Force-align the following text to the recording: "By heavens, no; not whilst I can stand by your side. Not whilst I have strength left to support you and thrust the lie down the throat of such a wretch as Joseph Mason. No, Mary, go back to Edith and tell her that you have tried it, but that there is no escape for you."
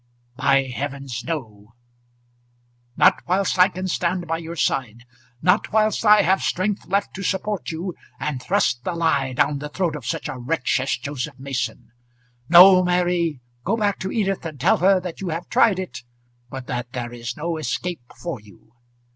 "By 0.35 0.63
heavens, 0.63 1.23
no; 1.27 1.75
not 2.97 3.21
whilst 3.27 3.59
I 3.59 3.67
can 3.69 3.87
stand 3.87 4.25
by 4.25 4.39
your 4.39 4.55
side. 4.55 5.05
Not 5.43 5.71
whilst 5.71 6.03
I 6.03 6.23
have 6.23 6.41
strength 6.41 6.87
left 6.87 7.13
to 7.13 7.21
support 7.21 7.69
you 7.69 7.93
and 8.19 8.41
thrust 8.41 8.83
the 8.83 8.93
lie 8.95 9.33
down 9.33 9.59
the 9.59 9.69
throat 9.69 9.95
of 9.95 10.07
such 10.07 10.27
a 10.27 10.39
wretch 10.39 10.79
as 10.79 10.97
Joseph 10.97 11.37
Mason. 11.37 11.91
No, 12.49 12.81
Mary, 12.83 13.41
go 13.63 13.77
back 13.77 13.99
to 13.99 14.11
Edith 14.11 14.43
and 14.43 14.59
tell 14.59 14.77
her 14.77 14.99
that 14.99 15.21
you 15.21 15.29
have 15.29 15.47
tried 15.49 15.77
it, 15.77 16.01
but 16.49 16.65
that 16.65 16.93
there 16.93 17.13
is 17.13 17.37
no 17.37 17.57
escape 17.57 18.01
for 18.19 18.39
you." 18.39 18.73